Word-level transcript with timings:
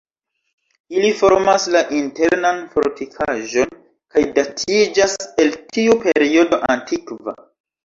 Ili 0.99 1.09
formas 1.19 1.67
la 1.75 1.81
internan 1.97 2.63
fortikaĵon, 2.71 3.77
kaj 4.17 4.25
datiĝas 4.41 5.15
el 5.47 5.55
tiu 5.77 6.01
periodo 6.09 6.63
antikva. 6.79 7.39